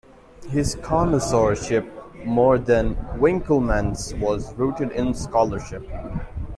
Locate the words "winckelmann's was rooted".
3.19-4.91